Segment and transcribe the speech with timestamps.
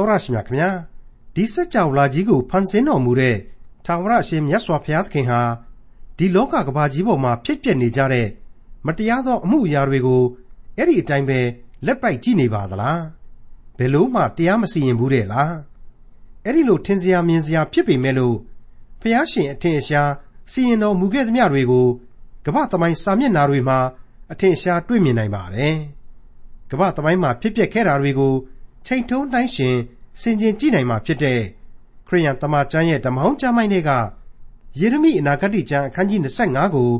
[0.00, 0.70] တော်ရရှိမြခင်ဗျာ
[1.34, 3.36] ဒီစัจ java လာကြီးကိုဖန်ဆင်းတော်မူတဲ့
[3.84, 5.40] ထာဝရအရှင်မြတ်စွာဘုရားသခင်ဟာ
[6.16, 8.26] ဒီလောကကဘာကြီးပေါ်မှာဖြစ်ပျက်နေကြတဲ့
[8.86, 10.22] မတရားသောအမှုအရာတွေကို
[10.76, 11.40] အဲ့ဒီအတိုင်းပဲ
[11.86, 13.02] လက်ပိုက်ကြည့်နေပါသလား
[13.78, 15.54] ဘယ်လို့မှတရားမစီရင်ဘူးတဲ့လား
[16.44, 18.36] အဲ့ဒီလိုထင်စရာမြင်စရာဖြစ်ပေမဲ့လို့
[19.00, 20.12] ဘုရားရှင်အထင်ရှား
[20.52, 21.86] စီရင်တော်မူခဲ့သမျှတွေကို
[22.46, 23.78] ကမ္ဘာသမိုင်းစာမျက်နှာတွေမှာ
[24.32, 25.76] အထင်ရှားတွေ့မြင်နိုင်ပါတယ်
[26.70, 28.34] ကမ္ဘာသမိုင်းမှာဖြစ်ပျက်ခဲ့တာတွေကို
[28.86, 29.76] ချိန်ထုံးနှိုင်းရှင်
[30.20, 31.40] ဆင်ခြင်ကြည့်နိုင်မှာဖြစ်တဲ့
[32.06, 33.90] ခရိယန်တမန်ကျမ်းရဲ့ဓမ္မဟောင်းကျမ်းပိုင်းတွေက
[34.80, 36.90] ယေရမိအနာဂတ်ကျမ်းအခန်းကြီး25ကို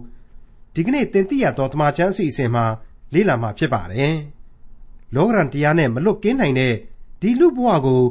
[0.75, 2.65] ဒီကနေ့သင်သိရသောတမန်ကျမ်းအစီအစဉ်မှာ
[3.15, 4.15] လေ့လာမှာဖြစ်ပါတယ်။
[5.15, 6.75] လောကရန်တရားနဲ့မလွတ်ကင်းနိုင်တဲ့
[7.21, 8.03] ဒီလူဘဝကို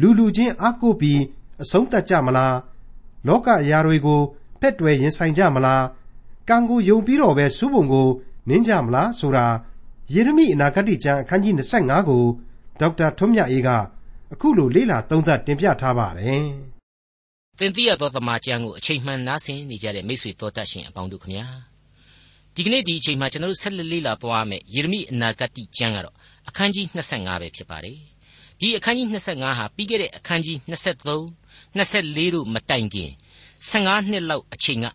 [0.00, 1.20] လူလူချင်းအားကိုးပြီး
[1.62, 2.54] အဆုံးသတ်ကြမလား။
[3.26, 4.20] လောကအရာတွေကို
[4.60, 5.82] ဖက်တွယ်ရင်ဆိုင်ကြမလား။
[6.48, 8.08] ကံကိုယုံပြီးတော့ပဲစူးပုံကို
[8.48, 9.46] နင်းကြမလားဆိုတာ
[10.12, 12.24] ယေရမိအနာဂတ်ကျမ်းအခန်းကြီး25ကို
[12.80, 13.68] ဒေါက်တာထွန်းမြတ်အေးက
[14.32, 16.46] အခုလိုလေ့လာသုံးသပ်တင်ပြထားပါတယ်။
[17.58, 21.46] သင်သိရသောသမာကျမ်းကိုအချိန်မှန်နားဆင်နေကြတဲ့မိတ်ဆွေတော်တတ်ရှင်အပေါင်းတို့ခမညာ
[22.54, 26.14] ဒီကနေ့ဒီအချိန်မှာကျွန်တော်တို့ဆက်လက်လေ့လာသွားမယ်ယေရမိအနာဂတ်ကျမ်းကတော့
[26.48, 27.98] အခန်းကြီး25ပဲဖြစ်ပါတယ်။
[28.60, 31.04] ဒီအခန်းကြီး25ဟာပြီးခဲ့တဲ့အခန်းကြီး23
[31.76, 33.10] 24တို့မတိုင်ခင်
[33.70, 34.86] 15နှစ်လောက်အချိန်က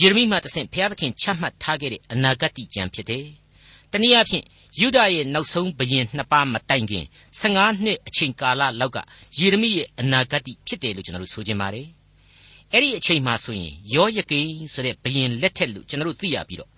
[0.00, 3.26] ယေရမိမှတဆင့်ဘုရားသခင်ချမှတ်ထားခဲ့တဲ့အနာဂတ်ကျမ်းဖြစ်တယ်။
[3.92, 4.44] တနည်းအားဖြင့်
[4.80, 7.04] ယုဒရဲ့နောက်ဆုံးဘရင်နှစ်ပါးမတိုင်ခင်
[7.40, 8.98] 15နှစ်အချိန်ကာလလောက်က
[9.38, 11.86] ယေရမိရဲ့အနာဂတ်ဖြစ်တယ်လို့ကျွန်တော်တို့ဆိုချင်ပါတယ်။
[12.72, 14.40] အဲ့ဒီအချိန်မှဆိုရင်ယောယကိ
[14.72, 16.70] ဆိုတဲ့ဘရင်လက်ထက်လို့ကျွန်တော်တို့သိရပြီးတော့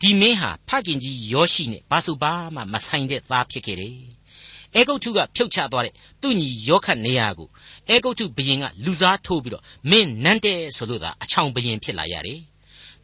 [0.00, 3.96] ဒီမင်းဟာဖခင်ကြီးယောရှိနဲ့ဘာဆိုဘာမှမဆိုင်တဲ့သားဖြစ်ခဲ့တယ်။
[4.76, 7.48] အဲဂုတ်ထုကဖြုတ်ချသွားတဲ့သူ့ညီယောခတ်နေရာကို
[7.88, 12.40] အဲဂုတ်ထုဘရင်ကလူစားထိုးပြီးတော့မင်းနန်းတဲ့ဆိုလို့သာအချောင်ဘရင်ဖြစ်လာရတယ်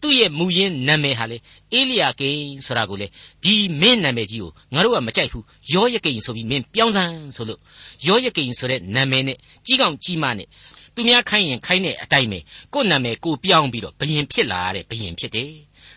[0.03, 1.39] သူ့ရဲ့မူရင်းနာမည်ဟာလေ
[1.73, 3.07] အေလိယာကိန်ဆိုတာကိုလေ
[3.45, 7.61] ဒီမင်းနာမည်ကြီးကိုငါတို့ကမကြိုက်ဘူးယောယကိန်ဆိုပြီးမင်းပြောင်းစမ်းဆိုလို့
[8.07, 10.49] ယောယကိန်ဆိုတဲ့နာမည်နဲ့ကြီးကောင်ကြီးမနဲ့
[10.95, 12.39] သူများခိုင်းရင်ခိုင်းတဲ့အတိုင်းပဲ
[12.75, 15.53] ကို့နာမည်ကိုပြောင်းပြီးတော့ဘယင်ဖြစ်လာတဲ့ဘယင်ဖြစ်တယ်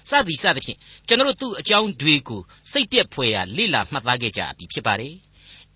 [0.09, 2.41] စသည်စသဖြင့်ကျွန်တော်တို့သူ့အကြောင်းတွေကို
[2.72, 5.13] စိတ်ပြက်ဖွယ်ရာလိလာမှတ်သားခဲ့ကြပြီဖြစ်ပါတယ်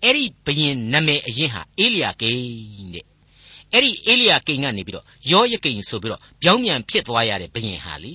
[0.02, 3.15] အဲ့ဒီဘယင်နာမည်အရင်ဟာအေလိယာကိန်တဲ့
[3.76, 8.12] အဲ့ဒီအေလိယာကိန်ကနေပြီးတော့ယောယကိန်ဆိုပြီးတော့ပြောင်းပြန်ဖြစ်သွားရတဲ့ဘယင်ဟာလေ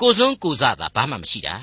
[0.00, 1.56] ကိုစွန်းကိုစသာဘာမှမရှိတာ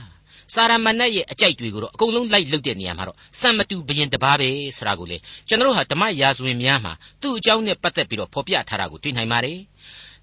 [0.54, 5.18] စာရမဏတ်ရဲ့အကြိုက်တွေကိုတော့အကုန်လုံးလိုက်လုတဲ့နေရာမှာတော့စံမတူဘယင်တပါးပဲဆိုတာကိုလေ
[5.48, 9.60] ကျွန်တော်တို့ဟာဓမ္မရာဇဝင်များမှာသူ့အကြောင်းနဲ့ပတ်သက်ပြီးတော့ဖော်ပြထားတာကိုတွေ့နိုင်ပါတယ်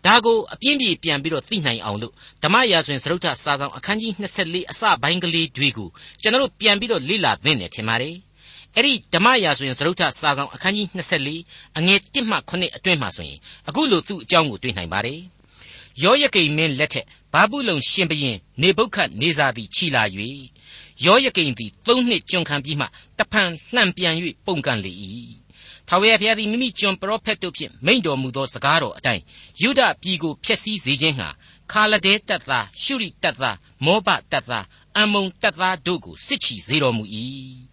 [0.06, 2.12] ဒါကိုအပြင်းပြေပြန်ပြီးတော့သိနိုင်အောင်လို့
[2.44, 4.12] ဓမ္မရာဇဝင်စရုပ်ထစာဆောင်အခန်းကြီး
[4.44, 5.88] 24အစပိုင်းကလေးတွေကို
[6.22, 8.14] ကျွန်တော်တို့ပြန်ပြီးတော့လေ့လာသင့်တယ်ထင်ပါတယ်
[8.76, 10.86] အဲ့ဒီဓမ္မရာဆိုရင်သရုတ်ထစာဆောင်အခန်းကြီး
[11.32, 13.38] 24အငယ်1မှ9အတွင်းမှာဆိုရင်
[13.68, 15.20] အခုလိုသူ့အကြောင်းကိုတွေ့နိုင်ပါတယ်။
[16.02, 20.02] ယောယကိန်မင်းလက်ထက်ဘာဘူးလုံရှင်ဘရင်နေဗုခတ်နေဇာသည်ခြိလာ၍
[21.04, 22.86] ယောယကိန်သည်သုံးနှစ်ကျွန်ခံပြီးမှ
[23.18, 24.14] တဖန်လှန့်ပြန်၍
[24.46, 24.92] ပုန်ကန်လေ၏။
[25.88, 29.22] ထာဝရဘုရားသည်မိမိကျွန်ပရောဖက်တို့ဖြင့်မိန့်တော်မူသောစကားတော်အတိုင်း
[29.62, 31.28] ယုဒပြည်ကိုဖျက်ဆီးစေခြင်းဟာ
[31.72, 34.66] ခါလဒဲတပ်သားရှုရိတပ်သားမောဘတပ်သား
[34.96, 37.04] အမ္မုန်တပ်သားတို့ကိုစစ်ချီစေတော်မူ၏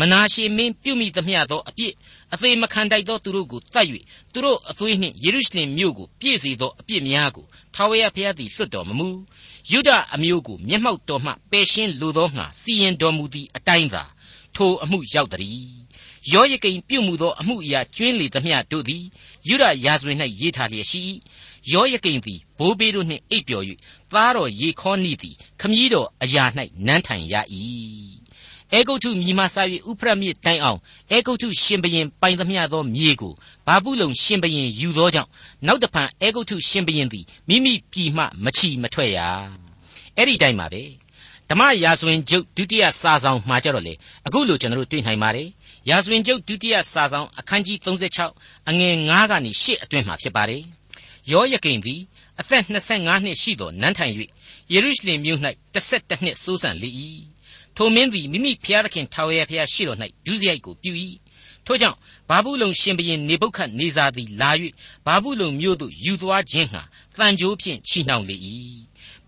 [0.00, 1.92] မနာရှေမင်းပြုမိသမျှသောအပြစ်
[2.34, 3.86] အသေးမခံတိုက်သောသူတို့ကိုတတ်၍
[4.32, 9.08] သူတို့အသွေးနှင့်ယေရုရှလင်မြို့ကိုပြည့်စေသောအပြစ်များကိုထာဝရဘုရားသည်လွတ်တော်မမူ
[9.72, 14.04] ယုဒအမျိုးကိုမျက်မှောက်တော်မှပယ်ရှင်းလိုသောငါစီရင်တော်မူသည့်အတိုင်းသာ
[14.54, 15.68] ထိုအမှုရောက်သည်
[16.32, 19.04] ယောယကိန်ပြုမှုသောအမှုအရာကျွင်းလေသမျှတို့သည်
[19.48, 21.02] ယုဒရာဇဝင်၌ရေးထားလျက်ရှိ
[21.72, 23.64] ယောယကိန်သည်ဘိုးဘေးတို့နှင့်အိပ်ပျော်၍
[24.12, 26.44] သားတော်ယေခေါနိသည်ခမည်းတော်အရာ၌
[26.86, 27.34] နန်းထိုင်ရ၏
[28.74, 29.56] အဲဂုတ်ထုမြည်မှစ၍
[29.88, 30.78] ဥဖရမြစ်တိုင်အောင်
[31.10, 33.32] အဲဂုတ်ထုရှင်ဘရင်ပိုင်သမျှသောမြေကို
[33.66, 35.30] ဘာဘူးလုံရှင်ဘရင်ယူသောကြောင့်
[35.66, 39.18] နောက်တဖန်အဲဂုတ်ထုရှင်ဘရင်သည်မိမိပြည်မှမချီမထွက်ရ
[40.16, 40.82] အဲ့ဒီတိုင်းပါပဲ
[41.50, 43.94] ဓမ္မရာဇဝင်ကျုပ်ဒုတိယစာဆောင်မှာကြတော့လေ
[44.26, 45.48] အခုလိုကျွန်တော်တို့တွေ့နိုင်ပါတယ်
[45.90, 47.78] ရာဇဝင်ကျုပ်ဒုတိယစာဆောင်အခန်းကြီး
[48.24, 50.62] 36အငယ်9ကနေ10အတွင်းမှာဖြစ်ပါတယ်
[51.30, 52.00] ယောယကိန်သည်
[52.40, 52.62] အသက်
[52.92, 54.12] 25နှစ်ရှိသောနန်းထိုင်၍
[54.72, 55.40] ယေရုရှလင်မြို့၌
[55.74, 56.90] 12နှစ်စိုးစံလေ၏
[57.76, 60.92] ထိုမင်းသည်မိမိဖျားသခင်ထာဝရဘုရားရှေ့တော်၌ဒုစရိုက်ကိုပြု၏
[61.66, 61.98] ထို့ကြောင့်
[62.28, 64.50] ဘာဘူးလုံရှင်ဘရင်နေပုခတ်နေဇာသည်လာ၍
[65.06, 66.82] ဘာဘူးလုံမြို့သို့ယူသွားခြင်းဟာ
[67.16, 68.36] တန်ကြိုးဖြင့်ချီနှောင်လေ၏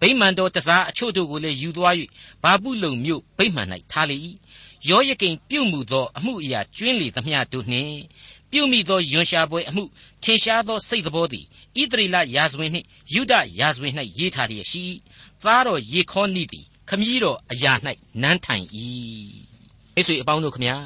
[0.00, 1.94] ဗိမာန်တော်တစားအချို့တို့ကိုလည်းယူသွား၍
[2.42, 4.16] ဘာဘူးလုံမြို့ဗိမာန်၌ထားလေ၏
[4.88, 7.96] ယောယကိန်ပြုတ်မှုသောအမှုအရာကျွင်းလေသမျှတို့နှင့်
[8.50, 9.84] ပြုမိသောယွန်ရှာပွဲအမှု
[10.22, 11.44] ထင်ရှားသောစိတ်သဘောသည်
[11.80, 14.84] ဣသရေလရာဇဝင်နှင့်ယုဒရာဇဝင်၌ရေးထားလျက်ရှိ
[15.42, 17.72] သားတော်ယေခေါနိသည် ခမည်းတော်အရာ၌
[18.22, 18.64] နန်းထိုင်၏
[19.94, 20.76] မိတ်ဆွေအပေါင်းတို့ခမညာ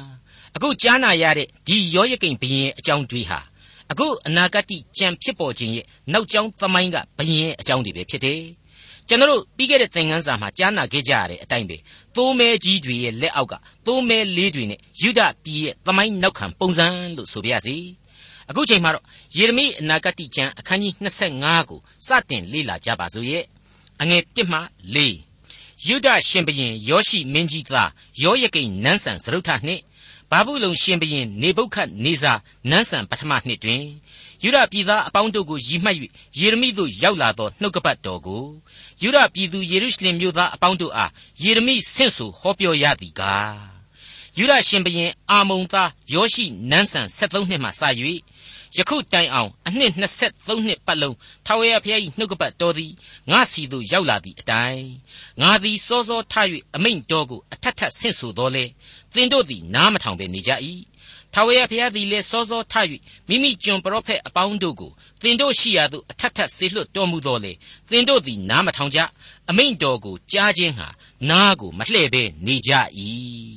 [0.55, 3.39] အခုကြားနာရတဲ့ဒီယောယကိန်ဘရင်ရဲ့အကြောင်းတွေဟာ
[3.91, 4.65] အခုအနာဂတ်
[4.97, 8.41] ကြံဖြစ်ပေါ်ခြင်းရဲ့နောက်ကျောင်းသမိုင်းကဘရင်ရဲ့အကြောင်းတွေပဲဖြစ်တယ်
[9.07, 11.77] ကျွန်တော်တို့ပြီးခဲ့တဲ့သင်ခန်းစာမှာကြားနာခဲ့ကြရတဲ့အတိုင်းပဲ
[12.15, 13.53] သိုးမဲကြီးတွေရဲ့လက်အောက်က
[13.85, 17.75] သိုးမဲလေးတွေနဲ့ယူဒပြည်ရဲ့သမိုင်းနောက်ခံပုံစံလို့ဆိုပြရစီ
[18.49, 19.05] အခုချိန်မှာတော့
[19.37, 20.93] ယေရမိအနာဂတ်ကျမ်းအခန်းကြီး
[21.35, 23.43] 25ကိုစတင်လေ့လာကြပါစို့ရဲ့
[24.01, 24.59] အငယ်1မှ
[24.95, 25.32] 4
[25.87, 27.89] ယူဒရှင်ဘရင်ယောရှိမင်းကြီးသား
[28.23, 29.81] ယောယကိန်နန်းဆန်စရုထနှင့်
[30.29, 32.33] ဘာဘူးလုံရှင်ဘရင်နေဗုခတ်နေဇာ
[32.69, 33.83] နန်းဆန်ပထမနှစ်တွင်
[34.43, 35.97] ယူဒပြည်သားအပေါင်းတို့ကိုရည်မှတ်၍
[36.39, 38.45] ယေရမိသို့ရောက်လာသောနှုတ်ကပတ်တော်ကို
[39.01, 41.11] ယူဒပြည်သူယေရုရှလင်မြို့သားအပေါင်းတို့အား
[41.43, 43.73] ယေရမိဆင့်ဆိုဟောပြောရသည်ကား
[44.37, 47.81] ယူဒရှင်ဘရင်အာမုန်သားယောရှိနန်းဆန်73နှစ်မှစ၍
[48.77, 51.15] ယခုတိုင်အောင်အနှစ်23နှစ်ပတ်လုံး
[51.45, 52.91] ထာဝရဘုရား၏နှုတ်ကပတ်တော်သည်
[53.31, 54.87] ငါစီသို့ရောက်လာသည့်အတိုင်း
[55.41, 56.33] ငါသည်စောစောထ၍
[56.75, 58.65] အမိန့်တော်ကိုအထက်ထက်ဆင့်ဆိုတော်လေ
[59.13, 60.51] သင်တို့သည်နားမထောင်ဘဲနေကြ၏
[61.33, 62.73] ထာဝရဘုရားသည်လည်းစောစောထ၍
[63.29, 64.91] မိမိကျွန်ပရောဖက်အပေါင်းတို့ကို
[65.21, 67.53] သင်တို့ရှိရာသို့အထက်ထက်ဆေလွတ်တော်မူတော်လေ
[67.91, 68.99] သင်တို့သည်နားမထောင်ကြ
[69.49, 70.87] အမိန့်တော်ကိုကြားခြင်းဟာ
[71.29, 72.71] နားကိုမလှဲ့ဘဲနေကြ၏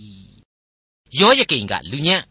[1.18, 2.22] ယောယကိန်ကလူညံ့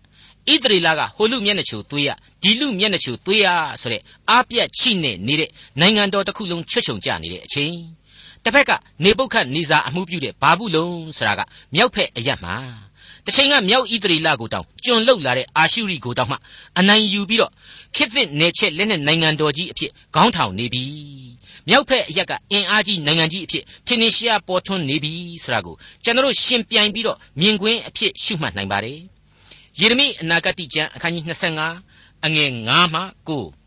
[0.53, 2.09] ဣသရေလကဟိုလူမျက်နှာချိုသွေးရ
[2.42, 3.47] ဒီလူမျက်နှာချိုသွေးရ
[3.81, 5.50] ဆိုတဲ့အားပြတ်ချိနဲ့နေတဲ့
[5.80, 7.75] နိုင်ငံတော်တစ်ခုလုံးချွတ်ချုံကြနေတဲ့အချိန်
[8.44, 8.71] တစ်ဖက်က
[9.03, 10.88] နေပုတ်ခတ်နေစာအမှုပြုတဲ့ဘာဘူးလုံ
[11.18, 11.42] ဆိုတာက
[11.74, 12.56] မြောက်ဖက်အရက်မှာ
[13.25, 16.38] တချိန်ကမြောက်ဣသရေလကိုတောင်ကျွန်လုတ်လာတဲ့အာရှုရိကိုတောင်မှ
[16.80, 17.51] အနိုင်ယူပြီးတော့
[17.95, 20.83] ခေတ်သစ်နယ်ချက်လက်နဲ့နိုင်ငံတော်ကြီးအဖြစ်ခေါင်းထောင်နေပြီ
[21.68, 25.13] မြောက်ဖက်အရက်ကအင်အားကြီးနိုင်ငံကြီးအဖြစ်ထင်ရှားပေါ်ထွန်းနေပြီ
[25.44, 29.00] ဆိုတာကိုကျွန်တော်ရှင်ပြိုင်ပြီးတော့မြင်ကွင်းအဖြစ်ရှုမှတ်နိုင်ပါတယ်
[29.80, 31.24] ယေရမိအနာဂတ်ကျမ်းအခန်းကြီး
[31.75, 33.01] 25အငယ်9မှ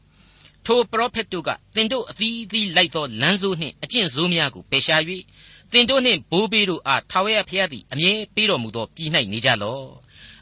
[0.00, 5.02] 9ထိုပရောဖက်တို့ကသင်တို့အသီးသီးလိုက်သောလမ်းစိုးနှင့်အကျင့်ဆိုးများကိုပယ်ရှား၍
[5.72, 9.86] သင်တို့နှင့်ဘိုးဘေးတို့အားထာဝရဘုရားသည်အမြဲပေးတော်မူသောပြည်၌နေကြလော့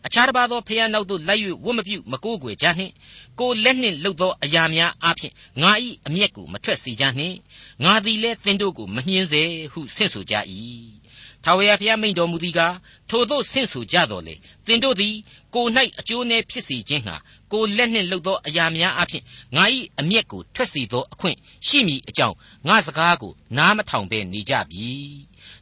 [0.06, 2.92] အခြားတစ်ပါးသောဖျားနောက်သို့လိုက်၍ဝတ်မပြုမကိုးကွယ်ကြနှင့်
[3.38, 5.70] ကိုလက်နှင့်လှုပ်သောအရာများအပြင်ငါ၏
[6.06, 7.36] အမျက်ကိုမထွက်စေကြနှင့်
[7.84, 9.42] ငါသည်လည်းသင်တို့ကိုမနှင်းစေ
[9.72, 10.34] ဟုဆင့်ဆိုကြ၏
[11.48, 12.74] ထာဝရဘုရားမိန့်တော်မူသည်ကား
[13.10, 14.34] ထိုသို့ဆင့်ဆိုကြတော်လေ
[14.66, 15.14] သင်တို့သည်
[15.54, 15.66] ကို၌
[15.98, 17.16] အကျိုးနည်းဖြစ်စေခြင်းဟာ
[17.52, 19.22] ကိုလက်နှင့်လှုပ်သောအရာများအပြင်
[19.56, 19.64] ငါ၏
[20.00, 22.36] အမျက်ကိုထွက်စေသောအခွင့်ရှိမည်အကြောင်း
[22.68, 24.90] ငါစကားကိုနားမထောင်ဘဲနေကြပြီ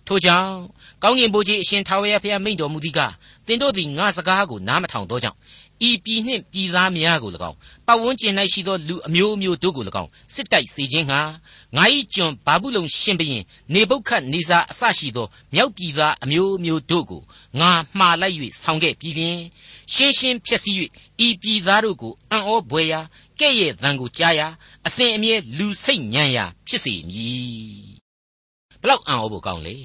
[0.06, 0.54] ထိုကြောင့်
[1.02, 3.12] ကောင်းကင်ဘုရားအရှင်ထာဝရဘုရားမိန့်တော်မူသည်ကား
[3.46, 5.38] သင်တို့သည်ငါစကားကိုနားမထောင်သောကြောင့်
[5.88, 7.56] ဤပြည်နှင့်ပြည်သားများကို၎င်း
[7.86, 11.20] ပတ်ဝန်းကျင်၌ရှိသောလူအမျိုးမျိုးတို့ကို၎င်းစစ်တိုက်စေခြင်းဟာ
[11.76, 11.84] ငါ၏
[12.14, 13.42] ကျွန်ဘာဘူးလုံရှင်ဘရင်
[13.74, 17.22] နေပုတ်ခတ်နေစာအစရှိသောမြောက်ပြည်သားအမျိုးမျိုးတို့ကို
[17.60, 19.38] ငါမှားလိုက်၍ဆောင်ခဲ့ပြီးလျင်
[19.94, 20.78] ရှင်းရှင်းဖြစ်စည်း၍
[21.26, 23.00] ဤပြည်သားတို့ကိုအံ့ဩဘွယ်ရာ
[23.40, 24.46] ကဲ့ရဲ့သံကိုကြားရာ
[24.86, 27.94] အစဉ်အမြဲလူစိတ်ညံရာဖြစ်စေမည်
[28.80, 29.76] ဘလောက်အံ့ဩဖို့ကောင်းလေ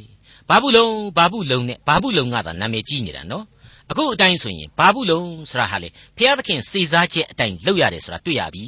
[0.49, 0.87] ဘာဘူးလုံ
[1.17, 3.45] ဘာဘူးလုံနဲ့ဘာဘူးလုံကသာနာမည်ကြီးနေတာနော်
[3.91, 8.65] အခုအတိုင်းဆိုရင်ဘာဘူးလုံဆိုတာဟာလေဘုရားသခင်စေစားချက်အတိုင်းလုပ်ရတယ်ဆိုတာတွေ့ရပြီ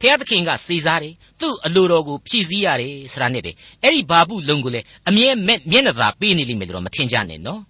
[0.00, 3.52] ဘုရားသခင်ကစေစားတယ်သူ့အလိုတော်ကိုဖြည့်ဆည်းရတယ်ဆိုတာနဲ့ပဲ
[3.82, 7.62] အဲ့ဒီဘာဘူးလုံကိုလေအမြဲမျက်နှာသာပေးနေလိမ့်မယ်လို့မထင်ကြနဲ့နော်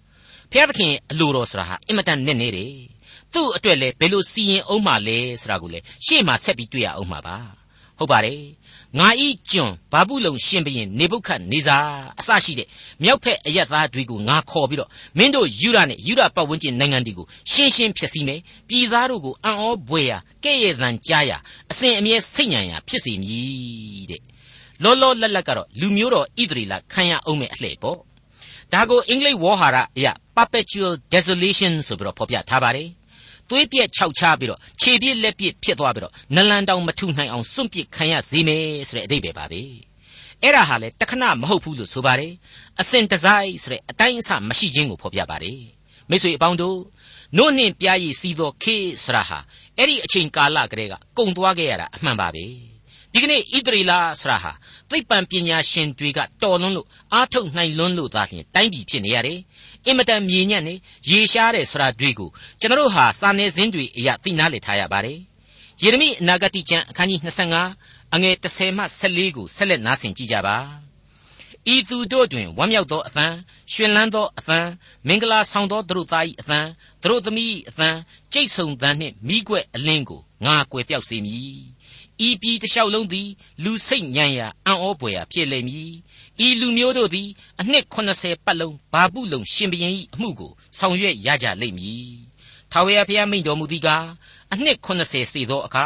[0.51, 2.73] ဘုရားသခင်အလိုတော်ဆိုတာဟာအင်မတန်နဲ့နေတယ်
[3.33, 7.37] သူ့အတွက်လေဘယ်လိုစီရင်အောင်မှလဲဆိုတာကိုလေရှေ့မှာဆက်ပြီးတွေ့ရအောင်မှာပါ
[7.97, 8.41] ဟုတ်ပါတယ်
[8.97, 11.77] ငါဤကျွန်ဘာဘူးလုံရှင်ဘရင်နေပုခတ်နေစာ
[12.19, 12.67] အစရှိတဲ့
[13.03, 21.37] မြောက်ဖက်အရက်သားတွေကိုငါခေါ်ပြီးတော့မင်းတို့ယူရနဲ့ယူရပတ်ဝန်းကျင်နိုင်ငံတွေကိုရှင်းရှင်းဖြစ်စီမယ်ပြည်သားတို့ကိုအံ့ဩဘွယ်ရာကဲ့ရဲ့သံကြားရာ
[21.71, 24.21] အစဉ်အမြဲစိတ်ညံရာဖြစ်စီမည်တဲ့
[24.83, 27.97] လောလောလတ်လတ်ကတော့လူမျိုးတော်ဣသရေလခံရအောင်မဲ့အလှဲ့ပေါ့
[28.73, 32.89] ဒါကိုအင်္ဂလိပ်ဝေါ်ဟာရအရာ perpetual desolation ဆိုပြီးတော့ဖော်ပြထားပါတယ်
[33.49, 39.61] သွေးပြက်ခြောက်ချပြီးတော့ခြေပြက်လက်ပြက်ဖြစ်သွားပြီးတော့နလန်တောင်မထုနိုင်အောင်စွန့်ပစ်ခံရစေမယ်ဆိုတဲ့အဓိပ္ပာယ်ပါပဲ
[40.43, 42.33] အဲ့ဒါဟာလေတခဏမဟုတ်ဘူးလို့ဆိုပါတယ်
[42.81, 45.61] အစဉ်တစိုက်ဆိုတဲ့အတိုင်းအဆမရှိခြင်းကိုဖော်ပြပါတယ်
[46.09, 46.77] မိတ်ဆွေအပေါင်းတို့
[47.37, 49.39] နို့နှင့်ပြားရည်စီးသောခေဆရာဟာ
[49.77, 52.45] အဲ့ဒီအချိန်ကာလကလေးကကုံသွားခဲ့ရတာအမှန်ပါပဲ
[53.13, 54.51] ဒီကနေ့ဣသရေလဆရာဟာ
[54.89, 59.39] သိပ္ပံပညာရှင်တွေကတော်လွန်းလို့အားထုတ်နိုင်လွန်းလို့သာလျှင်တိုင်းပြည်ဖြစ်နေရတယ်
[59.85, 60.75] အင်မတန်မြေညံ့နေ
[61.09, 65.19] ရေရှားတဲ့ဆရာတွေကိုကျွန်တော်ဟာစာနယ်ဇင်းတွေအရာသိနာလေထားရပါတယ်
[65.83, 67.19] ယေရမိအနာဂတိကျမ်းအခန်းကြီး
[67.67, 70.57] 25အငယ်30မှ14ကိုဆက်လက်နားဆင်ကြကြပါ
[71.73, 73.27] ဤသူတို့တွင်ဝမ်းမြောက်သောအသံ
[73.71, 74.59] ရှင်လန်းသောအသံ
[75.07, 76.59] မင်္ဂလာဆောင်သောသူတို့သား၏အသံ
[77.01, 77.89] သူတို့သမီး၏အသံ
[78.33, 81.59] ကြိတ်ဆုံသံနှင့်မိကွက်အလင်းကိုငါကွယ်ပြောက်စေမည်
[82.27, 83.29] ဤပြည်တစ်လျှောက်လုံးသည်
[83.63, 85.93] လူစိတ်ညံရာအံ့ဩပွေရာဖြစ်လိမ့်မည်
[86.45, 87.29] ဤလူမျိုးတို့သည်
[87.59, 92.13] အနှစ်80ပတ်လုံးဘာပုလုံရှင်ဘရင်၏အမှုကိုဆောင်ရွက်ရကြလိမ့်မည်
[92.71, 94.05] ထာဝရဘုရားမိန့်တော်မူသည်ကား
[94.53, 95.85] အနှစ်80စေသောအခါ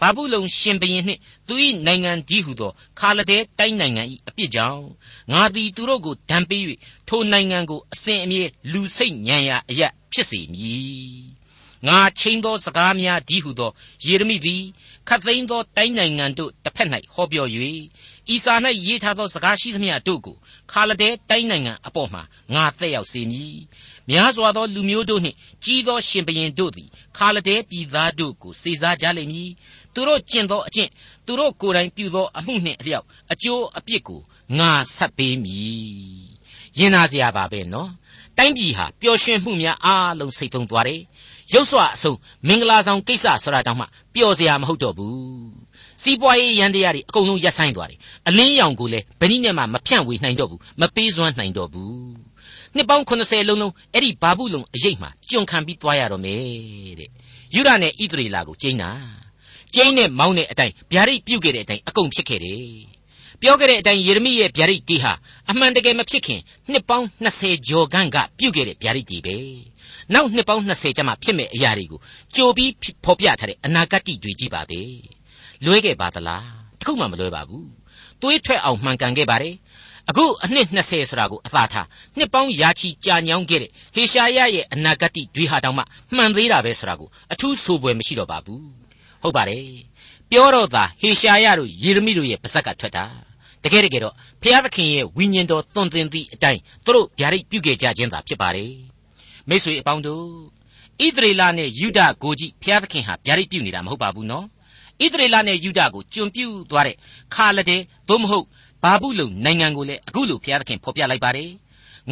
[0.00, 1.54] ဘာဘူးလုံရှင်ဘရင်နှင့်သူ၏
[1.86, 4.84] နိုင်ငံကြီးဟုသောခါလဒဲတိုင်းနိုင်ငံ၏အပြစ်ကြောင့်
[5.32, 6.62] ငါသည်သူတို့ကိုဒဏ်ပေး၍
[7.08, 9.82] ထိုနိုင်ငံကိုအစဉ်အမြဲလူစိတ်ညံရာအရ
[10.12, 11.42] ဖြစ်စေမည်
[11.88, 13.70] ငါချိန်သောစကားများဒီဟုသော
[14.06, 14.62] ယေရမိသည်
[15.08, 17.46] ခတ်သိမ်းသောတိုင်းနိုင်ငံတို့တစ်ဖက်၌ဟောပြော၍
[18.34, 18.54] ဤစာ၌
[18.86, 20.36] ရေးထားသောစကားရှိသမျှတို့ကို
[20.72, 22.22] ခါလဒဲတိုင်းနိုင်ငံအပေါ်မှာ
[22.54, 23.58] ငါသက်ရောက်စေမည်
[24.10, 29.50] များစွာသောလူမျိုးတို့နှင့်ကြီးသောရှင်ဘရင်တို့သည်ခါလဒဲပြည်သားတို့ကိုစေစားကြလိမ့်မည်
[29.94, 30.90] သူတို့ကျင့်သောအကျင့်
[31.26, 34.20] သူတို့ကိုယ်တိုင်ပြုသောအမှုနှင့်အလျောက်အကျိုးအပြစ်ကို
[34.58, 36.32] ငါဆက်ပေးမည်
[36.78, 37.90] ရင်နာစရာပါပဲနော်
[38.38, 41.02] တိုင်းပြည်ဟာပျော်ရွှင်မှုများအားလုံးစိတ်သုံးသွားတယ်
[41.52, 45.61] ရုပ်စွာအဆုံးမင်္ဂလာဆောင်ကိစ္စဆိုတာတောင်မှပျော်စရာမဟုတ်တော့ဘူး
[46.02, 51.92] စီးပွားရေးရန်တရားတွေအကုန်လုံးရပ်ဆိုင်းသွားတယ်အလင်းရောင်ကိုလည်းဘယ်နည်းနဲ့မှမဖြန့်ဝေနိုင်တော့ဘူးမပေးစွမ်းနိုင်တော့ဘူး
[52.76, 56.40] နှစ်ပေါင်း80လုံးလုံးအဲ့ဒီဘာဘူးလုံအရေးမှကျွန်ခံပြီးသွားရတော့မယ်
[57.00, 57.10] တဲ့
[57.54, 58.90] ယူရနဲ့ဣသရေလကိုကျိန်းတာ
[59.74, 62.62] ကျိန်းနဲ့မောင်းတဲ့အတိုင်းဗျာဒိတ်ပြုတ်ခဲ့တဲ့အတိုင်းအကုန်ဖြစ်ခဲ့တယ်
[63.40, 65.12] ပြောခဲ့တဲ့အတိုင်းယေရမိရဲ့ဗျာဒိတ်တီဟာ
[65.50, 66.40] အမှန်တကယ်မဖြစ်ခင်
[66.70, 69.36] နှစ်ပေါင်း20ကျော်ခန့်ကပြုတ်ခဲ့တဲ့ဗျာဒိတ်တီပဲ
[70.14, 72.00] နောက်နှစ်ပေါင်း20ကျမှဖြစ်မဲ့အရာတွေကို
[72.34, 72.72] ကြိုပြီး
[73.04, 74.80] ဖော်ပြထားတဲ့အနာဂတ်တွေကြီးပါပဲ
[75.64, 76.46] လွဲခဲ့ပါသလား
[76.80, 77.68] တခုမှမလွဲပါဘူး
[78.20, 79.54] သွေးထွက်အောင်မှန်ကန်ခဲ့ပါတယ်
[80.08, 81.86] အခုအနှစ်20ဆိုတာကိုအသာထား
[82.18, 85.82] နှစ်ပေါင်းရာချီကြာညောင်းခဲ့တဲ့ဟေရှာယရဲ့အနာဂတ်တွေဟာတောင်မှ
[86.16, 88.64] မှန်သေးတာပဲဆိုတာကိုအထူးဆိုပွဲမရှိတော့ပါဘူး
[89.22, 89.66] ဟုတ်ပါတယ်
[90.30, 93.04] ပြောတော့သာဟေရှာယတို့ယေရမိတို့ရဲ့ပါဇက်ကထွက်တာ
[93.64, 98.72] တကယ်တကယ်တော့ဖျားသခင်ရဲ့ဝိညာဉ်တော်သွန်သင်သည့်အတိုင်းသူတို့ဗျာဒိတ်ပြုခဲ့ကြခြင်းသာဖြစ်ပါတယ်
[99.48, 100.24] မိတ်ဆွေအပေါင်းတို့
[101.04, 104.46] ဣသရေလနဲ့ယူဒကိုကြီးဖျားသခင်ဟာဗျာဒိတ်ပြုနေတာမဟုတ်ပါဘူးနော်
[105.00, 106.96] ဣသရေလနဲ့ယူဒကိုကျွန်ပြုသွားတဲ့
[107.34, 107.76] ခါလဒဲ
[108.08, 108.46] သို့မဟုတ်
[108.82, 111.50] ဘာဘူးလုံနိုင်ငံကိုလည်းအခုလိုဘုရားသခင်ဖော်ပြလိုက်ပါတယ်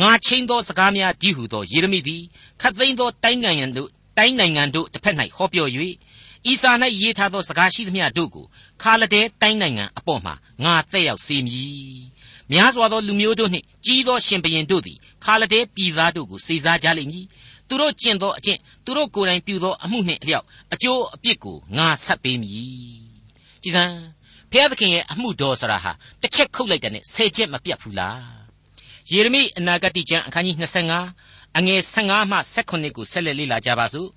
[0.01, 2.23] ငါချင်းသောစကားများဒီဟုသောယေရမိသည်
[2.61, 5.69] ခတ်သိမ်းသောတိုင်းနိုင်ငံတို့တိုင်းနိုင်ငံတို့တစ်ဖက်၌ဟောပြော၍
[6.51, 6.71] ဤစာ၌
[7.03, 8.47] ရေးထားသောစကားရှိသမျှတို့ကို
[8.83, 10.35] ခါလဒဲတိုင်းနိုင်ငံအပေါ်မှာ
[10.65, 12.01] ငါတက်ရောက်စေမည်
[12.53, 17.27] များစွာသောလူမျိုးတို့နှင့်ကြီးသောရှင်ဘရင်တို့သည်ခါလဒဲပြည်သားတို့ကိုစေစားကြလိမ့်မည်
[17.71, 22.55] သူတို့ကျင့်သောအကျင့်သူတို့ကိုယ်တိုင်ပြုသောအမှုနှင့်အလျောက်အကျိုးအပြစ်ကိုငါဆက်ပေးမည်
[23.63, 23.95] ကြည်စမ်း
[24.51, 28.21] ဘုရားသခင်ရဲ့အမှုတော်ဆရာဟာတစ်ချက်ခုတ်လိုက်တဲ့နဲ့ဆယ်ချက်မပြတ်ဘူးလား
[29.13, 30.57] ယေရမိအနာဂတိကျမ်းအခန်းကြီး
[31.07, 34.09] 25အငယ်15မှ18ကိုဆက်လက်လေ့လာကြပါစို့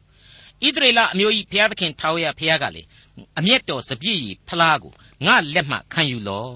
[0.66, 2.82] ဣသရေလအမျိုးကြီးဘုရားသခင်ထာဝရဘုရားကလေ
[3.40, 4.94] အမျက်တော်စပြည့်ရီဖလားကို
[5.26, 6.54] ငါလက်မှခံယူလော့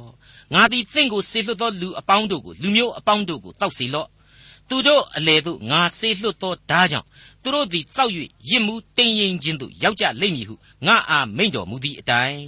[0.53, 4.07] ငါသည်သင်ကိုဆေလွတ်သောလူအပေါင်းတို့ကိုလူမျိုးအပေါင်းတို့ကိုတောက်စီလော့
[4.69, 7.07] သူတို့အလေတို့ငါဆေလွတ်သောဓာကြောင့်
[7.43, 8.11] သူတို့သည်တောက်၍
[8.49, 10.55] ရစ်မှုတင်းရင်ချင်းသို့ရောက်ကြလိမ့်မည်ဟု
[10.87, 12.47] ငါအားမိန့်တော်မူသည့်အတိုင်း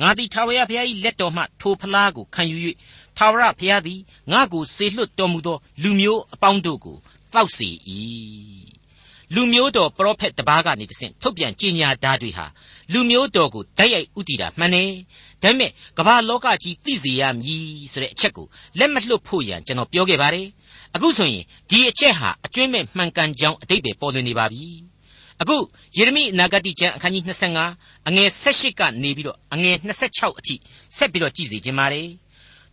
[0.00, 2.56] ငါသည်ထာဝရဘုရား၏လက်တော်မှထိုဖလားကိုခံယူ၍
[3.16, 4.00] ထာဝရဘုရားသည်
[4.32, 6.96] ငါကိုဆေလွတ်တော်မူသောလူမျိုးအပေါင်းတို့ကို
[7.34, 7.68] တောက်စေ၏
[9.34, 12.46] လူမျိုးတော်ပရောဖက်တပါးကနေတဆင့်ထုတ်ပြန်ကြေညာဓာတွေဟာ
[12.92, 14.90] လူမျိုးတော်ကိုတိုက်ရိုက်ဥတီတာမှန်တယ်
[15.42, 18.46] ဒါပေမဲ့ကမ္ဘာလောကကြီးသိစေရမည်ဆိုတဲ့အချက်ကို
[18.78, 20.46] လက်မလွတ်ဖို့ရန်ကျွန်တော်ပြောခဲ့ပါတယ်
[20.94, 24.64] အခုဆိုရင်ဒီအချက်ဟာအကျွင့်မဲ့မှန်ကန်ကြောင်းအတိတ်ပဲပေါ်လွင်နေပါပြီ
[25.40, 25.56] အခု
[25.96, 27.24] ယေရမိအနာဂတိကျမ်းအခန်းကြီး
[27.66, 29.76] 25အငယ်18ကနေပြီးတော့အငယ်
[30.08, 30.54] 26အထိ
[30.96, 32.08] ဆက်ပြီးတော့ကြည့်စီခြင်းပါတယ်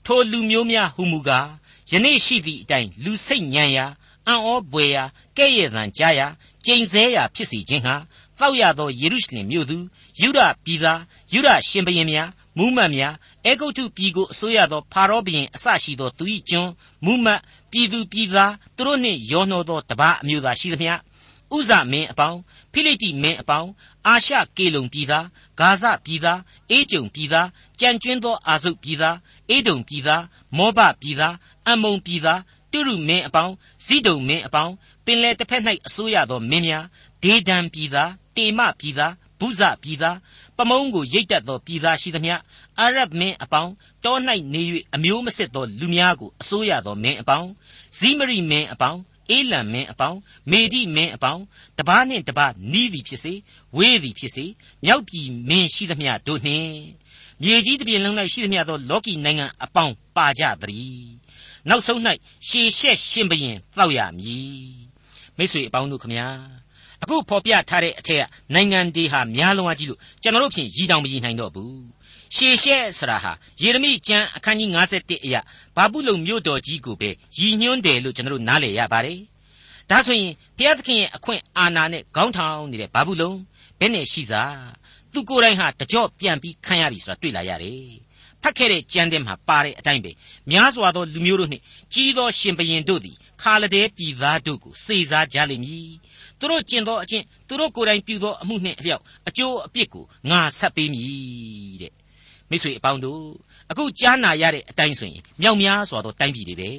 [0.05, 1.47] ထိုလူမျိုးများဟူမူကား
[1.91, 3.85] ယနေ့ရှိသည့်အတိုင်းလူစိတ်ညံရာ
[4.27, 5.03] အံ့ဩပွေရာ
[5.37, 6.27] ကဲ့ရဲ့သံကြားရာ
[6.65, 7.95] ကျိန်ဆဲရာဖြစ်စီခြင်းဟာ
[8.39, 9.77] တောက်ရသောယေရုရှလင်မြို့သူ
[10.21, 11.01] ယူဒပြည်သား
[11.33, 16.69] ယူဒရှင်ဘရင်များ မူးမတ်များအေဂုတ်ထုပြည်ကိုအစိုးရသောဖာရောဘုရင်အစရှိသောသူ၏ကျွန်
[17.05, 20.93] မူးမတ်ပြည်သူပြည်သားသူတို့နှင့်ရောနှောသောတပါးအမျိုးသားရှိသမျှ
[21.55, 22.39] ဥဇမင်းအပေါင်း
[22.71, 23.69] ဖိလိတိမင်းအပေါင်း
[24.07, 25.25] အာရှကေလုံပြည်သား
[25.59, 26.39] ဂါဇပြည်သား
[26.71, 27.47] အေဂျုံပြည်သား
[27.79, 29.17] ကြံကျွင်းသောအာစုပြည်သား
[29.49, 30.23] အေဒုံပြည်သား
[30.57, 31.35] မောဘပြည်သား
[31.69, 33.53] အမုံပြည်သားတုရုမင်းအပေါင်း
[33.85, 34.73] ဇိဒုံမင်းအပေါင်း
[35.05, 36.85] ပင်လေတစ်ဖက်၌အစိုးရသောမင်းများ
[37.23, 40.17] ဒေဒံပြည်သားတေမပြည်သားဘုဇပြည်သား
[40.57, 42.35] ပမုံးကိုရိတ်တက်သောပြည်သားရှိသမျှ
[42.79, 43.71] အာရဗ်မင်းအပေါင်း
[44.03, 44.15] တော၌
[44.53, 44.61] နေ၍
[44.95, 47.49] အမျိုးမစစ်သောလူများကိုအစိုးရသောမင်းအပေါင်း
[47.99, 48.99] ဇိမရိမင်းအပေါင်း
[49.29, 50.19] အေလံမင်းအပေါင်း
[50.51, 51.43] မေဒိမင်းအပေါင်း
[51.77, 53.33] တပားနှင့်တပားနီးသည်ဖြစ်စေ
[53.77, 54.45] ဝေးသည်ဖြစ်စေ
[54.83, 56.71] မြောက်ပြည်မင်းရှိသမျှတို့နှင့်
[57.43, 61.07] မြေကြီးတစ်ပြင်လုံး၌ရှိသမျှသောလောကီနိုင်ငံအပေါင်းပါကြသည်
[61.69, 61.99] နောက်ဆုံး၌
[62.47, 64.71] ရှေရှက်ရှင်ဘရင်တောက်ရမည်
[65.37, 66.27] မိတ်ဆွေအပေါင်းတို့ခမညာ
[67.03, 68.23] အခုဖော်ပြထားတဲ့အထက်က
[68.53, 71.75] နိုင်ငံတွေဟာများလွန်အားကြီးလို့ကျွန်တော်တို့ဖြင့်ရည်တောင်မရည်နိုင်တော့ဘူး
[72.35, 75.41] ရှေရှက်ဆရာဟာယေရမိကျမ်းအခန်းကြီး51အရာ
[75.75, 79.19] ဘာပုလုံမြို့တော်ကြီးကိုပဲရည်ညွှန်းတယ်လို့ကျွန်တော်တို့နားလည်ရပါတယ်
[79.89, 83.31] ဒါဆိုရင်ဘုရားသခင်ရဲ့အခွင့်အာဏာနဲ့ခေါင်းထောင်နေတဲ့ဘာပုလုံ
[83.79, 84.55] ဘယ်နဲ့ရှိစား
[85.13, 87.87] သူကိုယ်တိုင်ဟာတကြော့ပြန်ပြီးခံရပြီဆိုတာတွေ့လာရတယ်
[88.41, 90.11] ဖတ်ခဲ့တဲ့ကြမ်းတဲ့မှာပါတဲ့အတိုင်းပဲ
[90.51, 91.63] များစွာသောလူမျိုးတို့နှင့်
[91.93, 95.89] ကြီးသောရှင်ဘရင်တို့သည်ခါလဒဲပြည်သားတို့ကိုစေစားကြလိမ့်မည်
[96.39, 101.93] သူတို့ကျင့်သောအကျင့်သူတို့ကိုယ်တိုင်ပြုသောအမှုနှင့်အလျောက်အကျိုးအပြစ်ကိုငါဆက်ပေးမည်တဲ့
[102.49, 103.21] မိတ်ဆွေအပေါင်းတို့
[103.71, 106.69] အခုကြားနာရတဲ့အတိုင်းဆိုရင်မြောက်များစွာသောတိုင်းပြည်တွေပဲ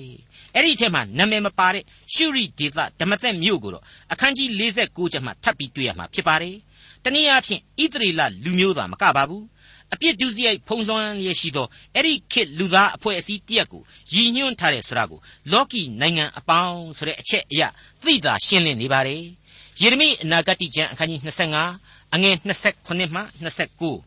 [0.54, 1.84] အဲ့ဒီအထက်မှာနာမည်မပါတဲ့
[2.14, 6.56] ရှုရိဒေသဓမ္မသက်မြို့ကိုတော့အခန်းကြီး49ကျမ်းမှာထပ်ပြီးတွေ့ရမှာဖြစ်ပါတယ်
[7.04, 9.44] တနည်းအားဖြင့်ဣသရေလလူမျိုးသားမကပါဘူး
[9.94, 15.20] အပြစ်ဒုစရိုက်ဖုံးလွှမ်းရရှိသောအဲ့ဒီခေတ်လူသားအဖွဲ့အစည်းတရက်ကိုရည်ညွှန်းထားတဲ့ဆိုတာကို
[15.52, 17.62] လောကီနိုင်ငံအပေါင်းဆိုတဲ့အချက်အရ
[18.04, 19.22] သိတာရှင်းလင်းနေပါတယ်
[19.82, 21.20] ယေရမိအနာဂတ်ကျမ်းအခန်းကြီး
[21.66, 23.20] 25အငယ်28မှ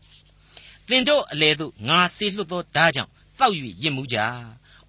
[0.00, 4.16] 29သင်တို့အလေတို့ငါဆေးလွတ်သောဓာကြောင့်တောက်၍ရစ်မှုကြ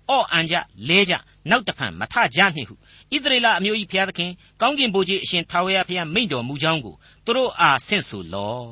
[0.09, 0.55] အော့အန်ကြ
[0.87, 1.13] လဲကြ
[1.49, 8.67] နောက်တဖန်မထကြနှင့်ဟုဣသရေလအမျိုး၏ဖျားသခင်ကောင်းကင်ဘုရားအရှင်ထာဝရဘုရားမိန့်တော်မူကြောင်းကိုသူတို့အားဆင့်ဆိုလော့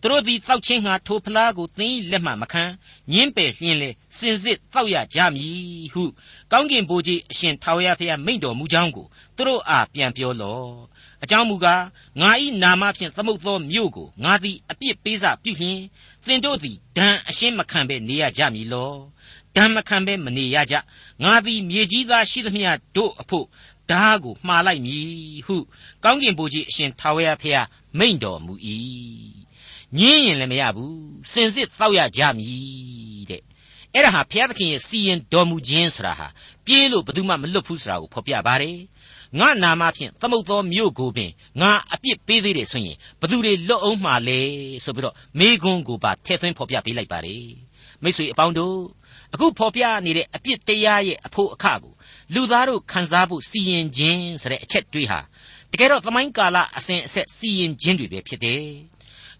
[0.00, 2.64] သူတို့သည်တောက်ချင်းငါထိုဖလားကိုသင်၏လက်မှမခံ
[3.12, 6.04] ညင်းပယ်လျင်းလေစင်စစ်တောက်ရကြမည်ဟု
[6.52, 9.06] ကောင်းကင်ဘုရားအရှင်ထာဝရဘုရားမိန့်တော်မူကြောင်းကို
[9.36, 10.93] သူတို့အားပြန်ပြောလော့
[11.24, 11.82] အကြောင်းမူကား
[12.20, 12.30] ငါ၏
[12.62, 15.80] နာမဖြင့်သမုတ်သောမြို့ကိုငါသည်အပြစ်ပေးစပြုလျင်
[16.26, 18.94] သင်တို့သည်ဒဏ်အရှင်းမခံဘဲနေရကြမည်လော
[19.56, 20.74] ဒဏ်မခံဘဲမနေရကြ
[21.24, 23.46] ငါသည်မြေကြီးသားရှိသမျှတို့အဖို့
[23.90, 25.56] ဓားကိုမှားလိုက်မည်ဟု
[26.04, 27.66] ကောင်းကင်ဘုရားအရှင်ထာဝရဘုရား
[27.98, 28.54] မိန့်တော်မူ၏
[29.98, 30.96] ညင်းရင်လည်းမရဘူး
[31.32, 33.42] စင်စစ်တောက်ရကြမည်တဲ့
[33.92, 36.28] အဲ့ဒါဟာဘုရားသခင်ရဲ့စီရင်တော်မူခြင်းဆိုတာဟာ
[36.64, 38.78] ပြေးလို့ဘယ်သူမှမလွတ်ဘူးဆိုတာကိုဖော်ပြပါတယ်
[39.40, 44.40] ငါနာမဖြင့်သမုတ်သောမြို့ကိုပင်ငါအပြစ်ပေးသေးတယ်ဆိုရင်ဘသူတွေလွတ်အောင်မှာလဲ
[44.84, 47.46] ဆိုပြီးတော့မေကွန်းကိုပါထဲ့သွင်းဖော်ပြပေးလိုက်ပါတယ်
[48.02, 48.76] မိတ်ဆွေအပေါင်းတို့
[49.34, 51.92] အခုဖော်ပြနေတဲ့အပြစ်တရားရဲ့အဖို့အခကို
[52.34, 55.20] လူသားတို့ခံစားဖို့စီရင်ခြင်းဆိုတဲ့အချက်တွေးဟာ
[55.72, 58.64] တကယ်တော့သမိုင်းကာလအစဉ်အဆက်စီရင်ခြင်းတွေပဲဖြစ်တယ်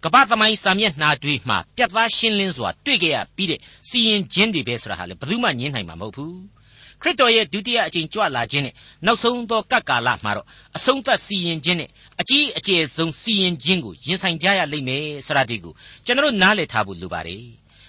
[0.04, 6.36] ကမ္ဘာသမိုင်းစာမျက်နှာတွေမှာပြတ်သားရှင်းလင်းစွာတွေ့ကြရပြီးတဲ့စီရင်ခြင်းတွေပဲဆိုတာဟာလေဘယ်သူမှညင်းနိုင်မှာမဟုတ်ဘူး
[7.04, 8.74] ခရစ်တော်ရဲ့ဒုတိယအကြိမ်ကြွလာခြင်းနဲ့
[9.06, 10.46] နောက်ဆုံးသောကပ်ကာလမှာတော့
[10.76, 15.72] အဆုံးသတ်စီရင်ခြင်းနဲ့အကြီးအကျယ်ဆုံးစီရင်ခြင်းကိုရင်ဆိုင်ကြရလိမ့်မယ်ဆိုတာဒီကို
[16.06, 17.44] ကျွန်တော်နားလည်ထားဖို့လိုပါတယ်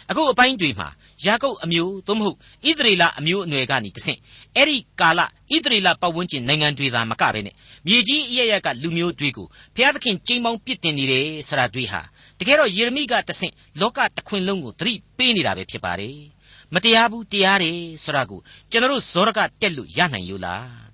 [0.09, 0.87] အခုအပိုင်းတွေမှာ
[1.25, 4.19] ယာကုပ်အမျိုးသို့မဟုတ်ဣသရေလအမျိုးအနွယ်ကနေတဆင့်
[4.55, 5.25] အဲ့ဒီကာလဣ
[5.63, 7.55] သရေလပတ်ဝန်းကျင်နိုင်ငံတွေသာမကပဲနဲ့
[7.87, 12.01] မြေကြီးအရရက်ကလူမျိုးတွေကိုဘုရားသခင်ကြိမ်ပေါင်းပြစ်တင်နေတယ်ဆိုတာတွေဟာ
[12.39, 16.34] တကယ်တော့ယေရမိကတဆင့်လောကတခွင်လုံးကိုသတိပေးနေတာပဲဖြစ်ပါတယ်
[16.75, 18.39] မတရားဘူးတရားတယ်ဆိုတာကို
[18.71, 20.85] ကျွန်တော်ဇောရကတက်လို့ရနိုင်ယူလား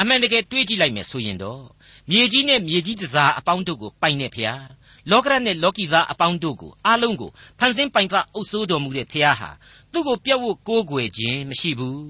[0.00, 1.64] အမှန်တကယ်တွေးကြည့်လိုက်မယ်ဆိုရင်တော့
[2.10, 4.64] မြေကြီးနဲ့မြေကြီးတစားအပေါင်းတို့ကိုပိုင်နေဖျား
[5.10, 9.50] လောကရနဲ့လောကီသားအပေါင်းတို့ကိုအားလုံးကိုဖန်ဆင်းပိုင်ကအုပ်စိုးတော်မူတဲ့ဖျားဟာ
[9.92, 12.04] သူ့ကိုပြတ်ဝတ်ကိုးကွယ်ခြင်းမရှိဘူး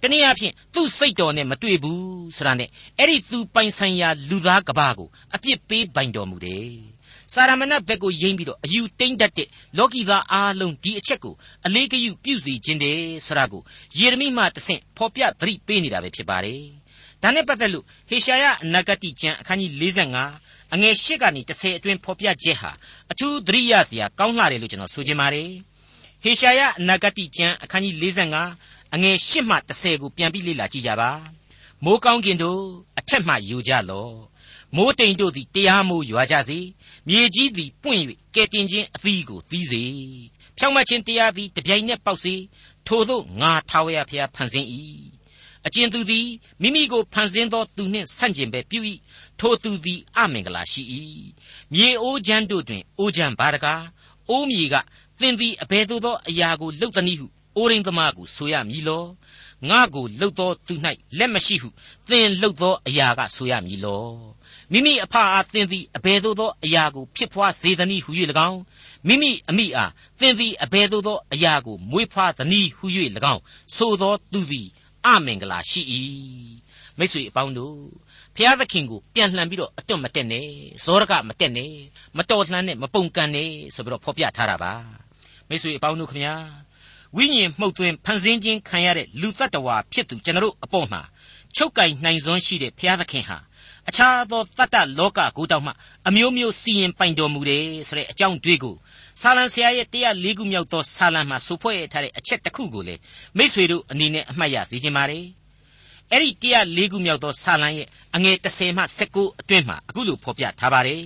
[0.00, 2.02] တနည်းအားဖြင့်သူ့စိတ်တော်နဲ့မတွေ့ဘူး
[2.36, 6.91] ဆိုတာနဲ့အဲ့ဒီသူပိုင်ဆိုင်ရာလူသားကဘာကိုအပြစ်ပေးပိုင်တော်မူတယ်
[7.32, 11.34] စာရမဏတ်ဘက်ကိုယိမ့်ပြီးတော့အယူတိမ့်တတ်တဲ့လောကီသားအားလုံးဒီအချက်ကို
[11.66, 13.62] အလေးကယူပြုစီခြင်းတယ်ဆိုတာကို
[13.98, 16.62] ယေရမိမှတဆင့်ဖော်ပြသတိပေးနေတာပဲဖြစ်ပါတယ်
[17.22, 19.72] ဒါနဲ့ပတ်သက်လို့ဟေရှာယအနာဂတိကျမ်းအခန်းကြီး
[20.20, 22.70] 45အငယ်၈ကနေ30အတွင်းဖော်ပြချက်ဟာ
[23.12, 25.50] အထူးသတိရစရာကောင်းလှတယ်လို့ကျွန်တော်ဆိုချင်ပါတယ်
[26.22, 27.94] ဟေရှာယအနာဂတိကျမ်းအခန်းကြီး
[28.42, 31.10] 45အငယ်၈မှ30ကိုပြန်ပြီးလေ့လာကြည့်ကြပါ
[31.84, 32.62] မိုးကောင်းကင်တို့
[32.98, 34.14] အထက်မှယူကြလော့
[34.76, 36.58] မိုးတိမ်တို့သည်တရားမိုးရွာကြစေ
[37.08, 38.02] မြေကြီးသည်ပွင့်၍
[38.34, 39.82] ကဲတင်ခြင်းအသီးကိုသီးစေ
[40.58, 42.34] ဖြောင့်မတ်ခြင်းတရားသည်တပြိုင်နက်ပေါက်စေ
[42.86, 44.68] ထို့သောငါထာဝရဘုရားဖန်ဆင်း၏
[45.66, 46.26] အကျဉ်သူသည်
[46.62, 48.80] မိမိကိုဖန်ဆင်းသောသူနှင့်ဆန့်ကျင်ဘဲပြု၏
[49.40, 50.82] ထိုသူသည်အမင်္ဂလာရှိ၏
[51.72, 53.84] မြေအိုးချမ်းတို့တွင်အိုးချမ်းပါတကား
[54.30, 54.74] အိုးမြေက
[55.20, 59.04] သင်သည်အဘယ်သို့သောအရာကိုလှုပ်သနည်းဟုအိုးရင်းသမားကိုဆိုရမည်လော
[59.68, 60.74] ငါကိုလှုပ်သောသူ၌
[61.18, 61.68] လက်မရှိဟု
[62.08, 64.06] သင်လှုပ်သောအရာကဆိုရမည်လော
[64.72, 68.10] မိမိအဖအားသင်သည်အဘယ်သို့သောအရာကိုဖြစ်ဖွားစေသနည်းဟု၍၎
[68.48, 68.60] င်း
[69.08, 72.86] မိမိအမိအားသင်သည်အဘယ်သို့သောအရာကိုမွေးဖွားသနည်းဟု၍၎
[73.34, 73.42] င်း
[73.76, 74.68] ဆိုသောသူသည်
[75.06, 75.82] အမင်္ဂလာရှိ၏
[76.98, 77.78] မိတ်ဆွေအပေါင်းတို့
[78.36, 80.48] ဖျားသခင်ကိုပြန်လှန်ပြီးတော့အတွန့်မတက်နဲ့
[80.84, 81.72] ဇောရကမတက်နဲ့
[82.16, 84.72] မတော်လှန်နဲ့မပုန်ကန်နဲ့ဆိုပြီးတော့ဖော်ပြထားတာပါ
[85.48, 86.34] မိတ်ဆွေအပေါင်းတို့ခမညာ
[87.16, 91.02] ဝိညာဉ်မှုတ်သွင်းဖန်ဆင်းခြင်းခံရတဲ့လူတ attva ဖြစ်သူကျွန်တော်တို့အပေါ်မှာ
[91.56, 93.38] ချုပ်ကင်နိုင်စွမ်းရှိတဲ့ဘုရားသခင်ဟာ
[93.88, 95.72] အခြားသောတတ္တလောကကိုတောင်မှ
[96.08, 98.74] အမျိုးမျိုးစီရင်ပိုင်တော်မူတယ်ဆိုတဲ့အကြောင်းတွေကို
[99.20, 102.94] ဆာလံဆရာရဲ့တရား၄ခုမြောက်သောဆာလံမှာဆိုဖွဲ့ထားတဲ့အချက်တစ်ခုကိုလေ
[103.36, 105.24] မိษွေတို့အနေနဲ့အမှတ်ရစေခြင်းပါတယ်
[106.10, 111.04] အဲ့ဒီတရား၄ခုမြောက်သောဆာလံရဲ့အငယ်30မှ19အတွင်းမှာအခုလိုဖော်ပြထားပါတယ်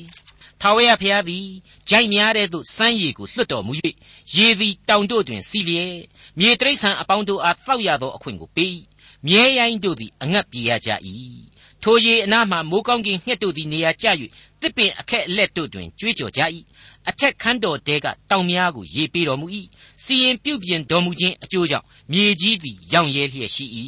[0.61, 1.47] ထာဝရဘုရားသည်
[1.91, 3.73] ကြိုက်များတဲ့သို့စမ်းရည်ကိုလွှတ်တော်မူ၍
[4.37, 5.97] ရေသည်တောင်တို့တွင်စီလျက်
[6.39, 8.73] မြေတရိษံအပေါင်းတို့အားတောက်ရသောအခွင့်ကိုပေး၏
[9.27, 10.91] မြဲရိုင်းတို့သည်အငတ်ပြေရကြ၏
[11.89, 14.07] ထိုရေအနားမှမိုးကောင်းကင်ငှက်တို့သည်နေရာကျ၍
[14.61, 16.41] တစ်ပင်အခက်အလက်တို့တွင်ကြွေးကြော်ကြ၏
[17.09, 19.47] အထက်ခန်းတော်တဲကတောင်များကိုရေပေးတော်မူ၏
[20.05, 23.65] စီရင်ပြုတ်ပြင်တော်မူခြင်းအကျိုးကြောင့်မြေကြီးသည်ရောင်ရဲလျက်ရှိ၏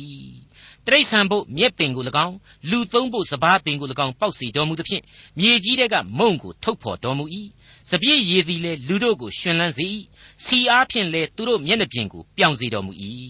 [0.86, 2.36] တတရိษံဖို့မြက်ပင်ကို၎င်း
[2.70, 5.02] လူသုံးဖို့စပားပင်ကို၎င်းပေါက်စီတော်မူသဖြင့်
[5.38, 7.24] မြေကြီးတဲကမုံကိုထုတ်ဖော်တော်မူ၏
[7.90, 9.86] စပြည့်ရည်သည်လည်းလူတို့ကိုရှင်လန်းစေ၏
[10.44, 12.92] စီအားဖြင့်လည်းသူတို့မျက်နှာပြင်ကိုပြောင်စေတော်မူ၏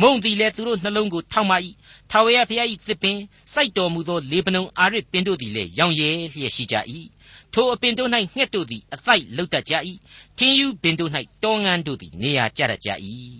[0.00, 1.52] မုံသည်လည်းသူတို့နှလုံးကိုထောက်မ၏
[2.10, 3.18] ထာဝရဘုရား၏သစ်ပင်
[3.52, 6.76] စိုက်တော်မူသောလေဗနုန်အာရစ်ပင်တို့သည်လည်းရောင်ရဲလျက်ရှိကြ၏
[7.52, 9.74] ထိုအပင်တို့၌ငှက်တို့သည်အသိုက်လုတ်တတ်ကြ၏
[10.38, 11.10] ထင်းယူပင်တို့၌
[11.42, 12.90] တောငန်းတို့သည်နေရာကျတတ်ကြ၏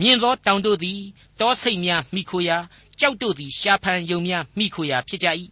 [0.00, 1.00] မြင်သောတောင်တို့သည်
[1.40, 2.58] တောဆိတ်များမိခိုရာ
[3.00, 5.28] ကြောက်တို့သည်ရှားဖန်ယုံများမိခိုရာဖြစ်ကြ၏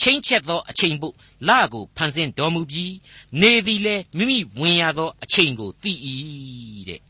[0.00, 1.14] ချင်းချက်သောအချိန်ဖို့
[1.48, 2.94] လကိုဖန်ဆင်းတော်မူပြီး
[3.40, 5.92] နေသည်လည်းမိမိဝင်ရသောအချိန်ကိုသိ၏
[6.88, 7.09] တဲ့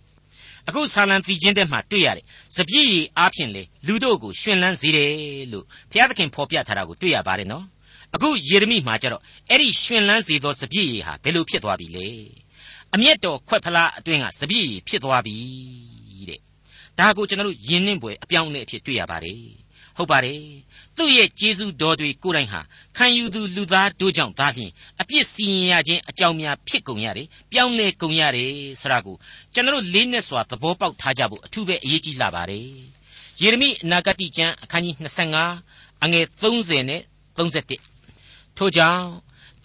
[0.69, 2.25] အခုဆာလံတီချင်းတဲ့မှာတွေ့ရတယ်
[2.57, 5.11] စပြည့်ရည်အားဖြင့်လေလူတို့ကိုရှင်လန်းစေတယ်
[5.53, 7.65] လို့ဘုရားသခင်ဖော်ပြထားတာကိုတွေ့ရပါတယ်နော်
[8.15, 12.09] အခုယေရမိမှာကျတော့အဲ့ဒီရှင်လန်းစေသောစပြည့်ရည်ဟာဘယ်လိုဖြစ်သွားပြီလဲ
[12.95, 15.37] အမျက်တော်ခွက်ဖလားအတွင်းကစပြည့်ရည်ဖြစ်သွားပြီ
[16.29, 16.41] တဲ့
[16.99, 19.41] ဒါကိုကျွန်တော်တို့ယဉ်နှင်းပွဲအပြောင်းအလဲအဖြစ်တွေ့ရပါတယ်
[19.97, 20.41] ဟုတ်ပါတယ်
[21.01, 22.61] သူ့ရဲ့ကျေးဇူးတော်တွေကိုယ်တိုင်ဟာ
[22.97, 29.17] ခံယူသူလူသားတို့ကြောင့်သာလျှင်အပြစ်စီရင်ရခြင်းအကြောင်းများဖြစ်ကုန်ရတယ်ပြောင်းလဲကုန်ရတယ်ဆရာကို
[29.55, 32.67] ကျွန်တော်လေးနဲ့စွာသဘောပေါက်ထားကြဖို့အထူးပဲအရေးကြီးလာပါတယ်
[33.41, 34.95] ယေရမိအနာဂတိကျမ်းအခန်းကြီး
[35.45, 37.03] 25အငယ်30နဲ့
[37.37, 39.05] 31ထို့ကြောင့်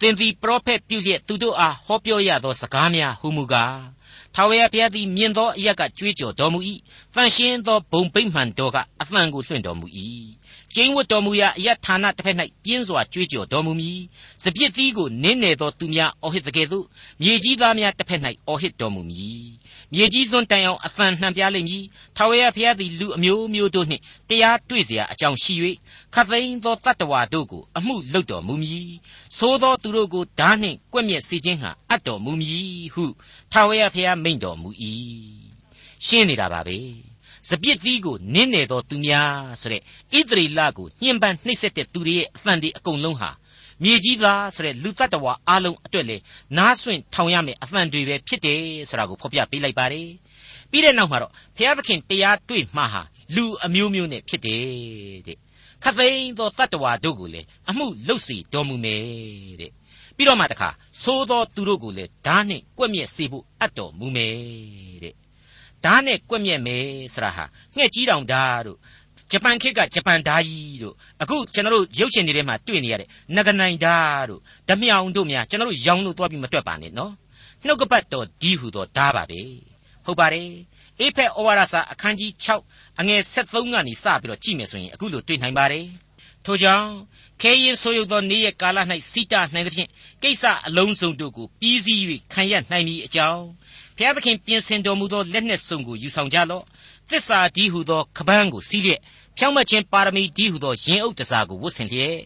[0.00, 3.76] သင်သည်ပရောဖက်ပြုလျက်သူတို့အားဟောပြောရသောစကားများဟုမူကား
[4.34, 6.58] ထာဝရဘုရားသည်မြင်သောအရက်ကကြွေးကြော်တော်မူ၏
[7.14, 9.86] တန်ရှင်းသောဘုံဗိမ္မာန်တော်ကအသံကိုလွှင့်တော်မူ၏
[10.75, 13.99] ကျင်းဝတ်တော်မူရာအရဌာနတစ်ဖက်၌ပြင်းစွာကြွေးကြော်တော်မူမည်
[14.43, 16.85] စပြစ်သီးကိုနင်းနယ်သောသူများအော်ဟစ်တကယ်သို့
[17.21, 19.45] မြေကြီးသားများတစ်ဖက်၌အော်ဟစ်တော်မူမည်
[19.93, 21.83] မြေကြီးစွန်းတိုင်အောင်အသံနှံပြလိမ့်မည်
[22.17, 25.55] ထာဝရဘုရားသည်လူအမျိုးမျိုးတို့နှင့်တရားတွေ့เสียအကြောင်းရှိ၍
[26.13, 28.91] ခသိန်းသောတတ္တဝါတို့ကိုအမှုလုပ်တော်မူမည်
[29.37, 33.03] သို့သောသူတို့ကိုဓာနှင့်ကွက်မြက်စေခြင်းဟာအပ်တော်မူမည်ဟု
[33.51, 34.69] ထာဝရဘုရားမိန့်တော်မူ၏
[36.05, 36.77] ရှင်းနေတာပါပဲ
[37.48, 43.30] စပြစ်သီးကိုနင်းနေသောသူများဆိုတဲ့ဣသရေလကိုညှဉ်းပန်းနှိပ်စက်တဲ့သူတွေရဲ့အသံတွေအကုန်လုံးဟာ
[43.82, 46.16] မြေကြီးသားဆိုတဲ့လူတ attva အားလုံးအတွက်လေ
[46.56, 50.08] နားဆွင့်ထောင်ရမယ်အသံတွေပဲဖြစ်တယ်ဆိုတာကိုဖော်ပြပေးလိုက်ပါတယ်
[50.70, 53.02] ပြီးတဲ့နောက်မှာတော့ဘုရားသခင်တရားတွေ့မှဟာ
[53.34, 54.64] လူအမျိုးမျိုးနဲ့ဖြစ်တယ်
[55.26, 55.38] တဲ့
[55.84, 59.04] ခသိန်းသောတ attva တို့ကိုလေအမှုလုပ်စီတော်မူမယ်
[59.60, 59.72] တဲ့
[60.16, 60.68] ပြီးတော့မှတခါ
[61.02, 64.34] သိုးသောသူတို့ကိုလည်းဓာတ်နဲ့ကွက်မြက်စေဖို့အပ်တော်မူမယ်
[65.04, 65.14] တဲ့
[65.84, 67.44] ဓာတ်နဲ့ကွက်မြက်မယ်ဆိုတာဟာ
[67.76, 68.78] ငှက်ကြီးတောင်ဓာတ်တို့
[69.32, 73.96] ဂျပန်ခေတ်ကဂျပန်ဓာကြီးတို့အခုကျွန်တော်တို့ရုပ်ရှင်တွေထဲမှာတွေ့နေရတဲ့နဂနိုင်ဓာ
[74.30, 77.12] တို့ဓမြောင်တို့များကျွန်တော်တို့ရောင်းလို့သွားပြီးမတွက်ပါနဲ့နော်
[77.66, 79.40] နှုတ်ကပတ်တော်ဒီဟုသောဓာပါပဲ
[80.04, 80.50] ဟုတ်ပါတယ်
[81.00, 82.30] အေဖက်ဩဝါဒစာအခန်းကြီး
[82.66, 85.86] 6အငယ်73ကနေစပြီးတော့ကြည့်မယ်ဆိုရင်အခုလိုတွေ့နိုင်ပါတယ်
[86.44, 86.90] ထို့ကြောင့်
[87.42, 88.78] ခဲရင်ဆိုးရုပ်သောနေ့ရက်ကာလ၌
[89.12, 89.90] စိတနိုင်သဖြင့်
[90.22, 92.00] ကိစ္စအလုံးစုံတို့ကိုပြီးစီး၍
[92.32, 93.44] ခံရနိုင်မည်အကြောင်း
[93.96, 96.64] ဘုရားသခင်ပြင်ဆင်တော်မူသောလက်နှင့်စုံကိုယူဆောင်ကြလော့
[97.10, 99.00] သစ္စာဒီဟုသောခပန်းကိုစီးလျက်
[99.36, 102.18] ဖြောင့်မတ်ခြင်းပါရမီဒီဟုသောရင်အုပ်တစားကိုဝတ်ဆင်လျက်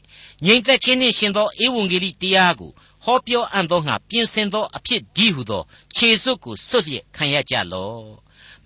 [0.45, 2.71] ငြိမ်သက်ခြင်းနှင့်ရှင်သောဧဝံဂေလိတရားကို
[3.05, 5.63] ဟောပြောအံ့သောငါပြင်ဆင်သောအဖြစ်ဒီဟုသော
[5.97, 8.05] ခြေစွပ်ကိုစွတ်လျက်ခံရကြလော့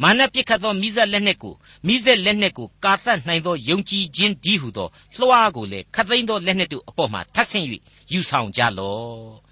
[0.03, 1.55] မာနပြစ်ခတ်သောမိဇက်လက်နှင့်ကို
[1.87, 4.88] မိဇက်လက်နှင့်ကိုကာသတ်နိုင်သောယုံကြည်ခြင်းဒီဟုသော
[5.19, 7.67] လွှားကိုလည်းခတ်သိမ်းသောလက်နှင့်တို့အပေါ်မှာထပ်ဆင့်၍
[8.12, 9.43] ယူဆောင်ကြလော့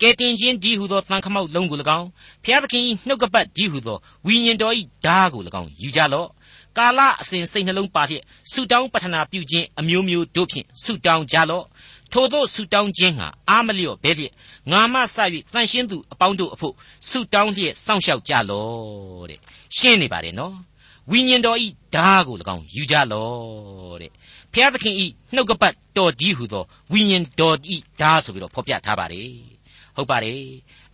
[0.00, 2.08] ကဲတင်ခြင်းဒီဟုသောတန်ခမောက်လုံးကို၎င်း
[2.44, 6.28] ဖျားသခင်၏နှုတ်ကပတ်ဒီဟုသောဝိညာဉ်တော်၏ဓာကို၎င်းယူကြလော့
[6.76, 11.64] ကာလအစဉ်စိတ်နှလုံးပါဖြင့်ဆုတောင်းပတနာပြုခြင်းအမျိုးမျိုးတို့ဖြင့်ဆုတောင်းကြလော့
[12.12, 14.32] ထို့သောဆုတောင်းခြင်းဟာအာမလျော့ဘဲလျက်
[14.70, 15.16] ငါမဆ၍
[15.52, 16.74] တန်ရှင်းသူအပေါင်းတို့အဖို့
[17.08, 19.40] ဆုတောင်းလျက်စောင့်ရှောက်ကြလော့တဲ့
[19.76, 20.54] ရှင်းနေပါတယ်နော်
[21.10, 24.10] ဝိညာဉ်တော်ဤဓာကို၎င်းယူကြလော့တဲ့
[24.52, 29.59] ဖျားသခင်ဤနှုတ်ကပတ်တော်ဒီဟုသောဝိညာဉ်တော်ဤဓာဆိုပြီးတော့ဖော်ပြထားပါတယ်
[29.96, 30.42] ဟုတ်ပါတယ်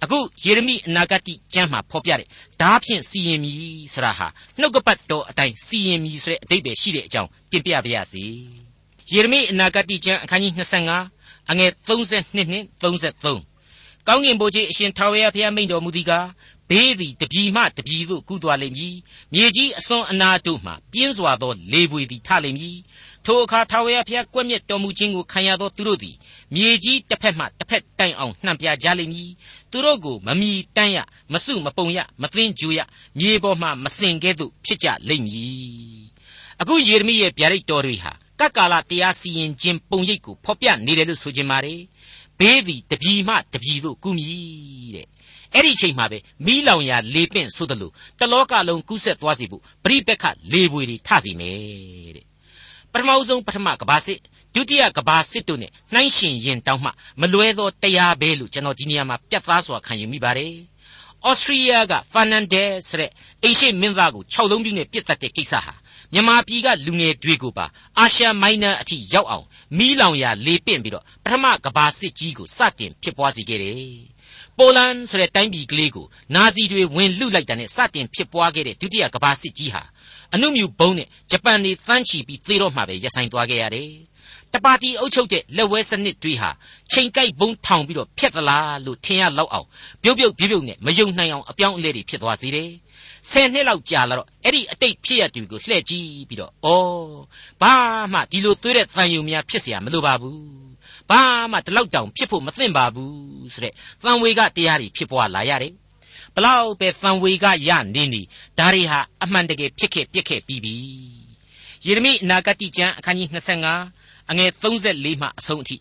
[0.02, 2.28] အခုယေရမိအနာဂတ်ကျမ်းမှာဖော်ပြတဲ့
[2.60, 3.58] ဓာဖြင့်စီရင်မည်
[3.94, 4.26] ဆရာဟာ
[4.60, 8.24] နှုတ်ကပတ်တော်အတိုင်းစီရင်မည်ဆိုတဲ့အတိတ်ပဲရှိတဲ့အကြောင်းတင်ပြပါရစေ
[9.12, 10.52] ယေရမိအနာဂတ်ကျမ်းအခန်းကြီး
[11.00, 16.26] 25အငယ်32နှင့်33ကောင်းကင်ဘုရားအရှင်ထာဝရဘုရားမိန့်တော်မူသည်ကား
[16.70, 18.96] ဘေးသည်တပြီမှတပြီသို့ကူးသွားလိမ့်မည်
[19.32, 22.78] မြေကြီးအစွန်းအနာတို့မှပြင်းစွာသောလေပွေသည်ထလိမ့်မည်
[23.26, 26.16] ထိုအခါထာဝရဘုရားကွက်မြက်တော်မူခြင်းကိုခံရသောသူတို့သည်
[26.54, 29.30] မြေကြီးတစ်ဖက်မှတစ်ဖက်တိုင်အောင်နှံပြကြလိမ့်မည်
[29.70, 30.98] သူတို့ကိုမမီတန်းရ
[31.32, 32.80] မစုမပုံရမသိင်းကြူရ
[33.18, 36.00] မြေပေါ်မှမစင်ကဲ့သို့ဖြစ်ကြလိမ့်မည်
[36.60, 41.80] အခုယေရမိရဲ့ဗျာဒိတ်တော်တွေဟာကပ်ကာလတရားစီရင်ခြင်းပုံရိပ်ကိုဖော်ပြနေတယ်လို့ဆိုချင်ပါတယ်
[42.38, 45.06] ဘေးသည်တပြီမှတပြီသို့ကူးမည်တဲ့
[45.56, 47.90] အဲ့ဒီအချိန်မှာပဲမီးလောင်ရာလေပင့်ဆိုသလို
[48.20, 52.24] တလောကလုံးကူးဆက်သွားစီဖို့ပရိပက္ခလေပွေတွေထစီမယ်တဲ့
[52.92, 54.18] ပထမဆုံးပထမကဘာစစ်
[54.54, 56.90] ဒုတိယကဘာစစ်တို့နဲ့နှိုင်းရှင်ရင်တောင်းမှ
[57.20, 60.54] မလွဲသောတရားပဲလို့ကျွန်တော်ဒီနေရာမှာပြတ်သားစွာခံယူမိပါတယ်
[61.26, 63.10] ဩစတြီးယားကဖာနန်ဒဲဆိုတဲ့
[63.42, 65.74] အိမ်ရှိမင်းသားကို6လုံးပြည့်နဲ့ပြစ်တတ်တဲ့ကိစ္စဟာ
[66.12, 67.66] မြန်မာပြည်ကလူငယ်တွေကိုပါ
[67.98, 69.46] အာရှမိုင်းနာအထိရောက်အောင်
[69.78, 74.15] မီးလောင်ရာလေပင့်ပြီးတော့ပထမကဘာစစ်ကြီးကိုစတင်ဖြစ်ပွားစေခဲ့တယ်
[74.57, 76.05] ပိုလန်ဆိုတဲ့တိုင်းပြည်ကလေးကို
[76.35, 79.83] နာဇီတွေဝင်လူလိုက်တာနဲ့စတင်ဖြစ်ပွားခဲ့တဲ့ဒုတိယကဘာစစ်ကြီးဟာ
[80.33, 83.91] အနုမြူဘုံနဲ့ဂျပန်တွေတန်းချီပြီးသေတော့မှပဲရပ်ဆိုင်သွားခဲ့ရတယ်။
[84.53, 86.49] တပါတီအုပ်ချုပ်တဲ့လက်ဝဲစနစ်တွေဟာ
[86.91, 89.67] ချိန်ကိုက်ဘုံထောင်ပြီးတော့ဖျက်သလားလို့ထင်ရလောက်အောင်
[90.03, 92.69] ပြုတ်ပြုတ်ပြုတ်ပြုတ်နဲ့မယုံနိုင်အောင်အပြောင်းအလဲတွေဖြစ်သွားစေတယ်။
[93.31, 96.67] ဆယ်နှစ်လောက်ကြာလာတော့အဲ့ဒီအတိတ်ဖြစ်ရတူကိုလှည့်ကြည့်ပြီးတော့ဩ
[97.61, 97.73] ဘာ
[98.13, 100.37] မှဒီလိုသွေးတဲ့တန်ယုံများဖြစ်เสียမလိုပါဘူး။
[101.10, 103.72] ဘာမှဒီလောက်တောင်ဖြစ်ဖို့မသင့်ပါဘူးဆိုတဲ့
[104.04, 105.72] သံဝေကတရားတွေဖြစ်ပွားလာရတယ်။
[106.34, 108.22] ဘလောက်ပဲသံဝေကရနေနေ
[108.58, 110.74] ဒါတွေဟာအမှန်တကယ်ဖြစ်ခဲ့ပြက်ခဲ့ပြီးပြီ
[111.86, 113.28] ယေရမိအနာဂတိကျမ်းအခန်းကြီး
[113.74, 115.76] 25အငယ်34မှအဆုံးအထိ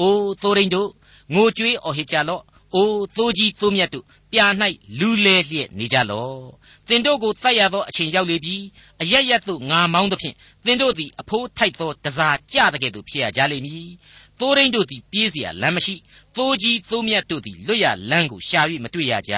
[0.00, 0.90] အိုးသိုးရင်းတို့
[1.34, 2.42] ငိုကြွေးအော်ဟစ်ကြလော့
[2.74, 4.46] အိုးသိုးကြီးသိုးမြတ်တို့ပြာ၌
[4.98, 6.40] လူလဲလျက်နေကြလော့
[6.88, 8.56] တင်တို့ကိုတတ်ရသောအချိန်ရောက်လေပြီ
[9.02, 10.34] အရရက်တို့ငါမောင်းသဖြင့်
[10.66, 13.90] တင်တို့သည်အဖိုးထိုက်သောတစားကြတဲ့ကဲ့သို့ဖြစ်ရကြလိမ့်မည်
[14.39, 15.95] သိုးရင်းတို့သည်ပြေးเสียလမ်းမရှိ
[16.35, 19.33] သိုးကြီးသိုးမြတ်တို့သည်လွတ်ရလမ်းကိုရှာ၍မတွေ့ရကြ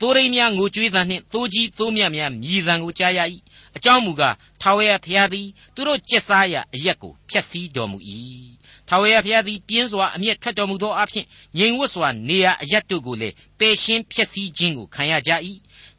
[0.00, 3.20] သိုးရင်းများငိုကြွေးသံနှင့်သိုးကြီးသိုးမြတ်များမြည်သံကိုကြားရ၏
[3.76, 7.98] အကြောင်းမူကားထာဝရဘုရားသည်သူတို့ကျက်စားရအရက်ကိုဖျက်ဆီးတော်မူ၏
[8.88, 11.26] ထာဝရဘုရားသည်ပြင်းစွာအမျက်ထွက်တော်မူသောအဖြစ်
[11.58, 15.30] ငြိမ်ဝတ်စွာနေရအရက်တို့ကိုလည်းပယ်ရှင်းဖျက်ဆီးခြင်းကိုခံရကြ၏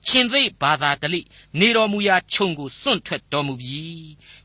[0.09, 1.21] ရှင်သိဘာသာတလိ
[1.61, 3.83] နေတော်မူရာခြုံကိုစွန့်ထွက်တော်မူပြီ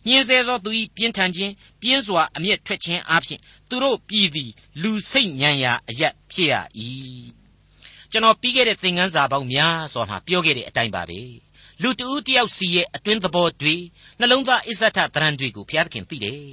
[0.07, 3.39] ညင်းဆဲသောသူ၏ပြင်းထန်ခြင်းပြင်းစွာအမျက်ထွက်ခြင်းအဖြစ်
[3.69, 6.55] သူတို့ပြည်သည်လူစိတ်ညံရာအရက်ဖြစ်ရ၏
[8.11, 11.21] ကျွန်တော်ပြီးခဲ့တဲ့သင်ခန်းစာပေါင်းများစွာမှာပြောခဲ့တဲ့အတိုင်းပါပဲ
[11.81, 13.75] လူတဦးတယောက်စီရဲ့အတွင်းသဘောတွေ
[14.19, 16.51] နှလုံးသားအစ္ဆထတရံတွေကိုဘုရားသခင်သိတယ်